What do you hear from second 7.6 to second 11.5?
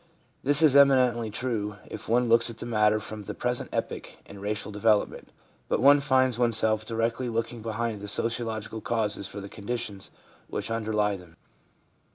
behind the sociological causes for the conditions which underlie them.